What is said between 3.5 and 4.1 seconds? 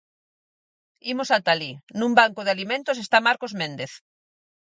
Méndez...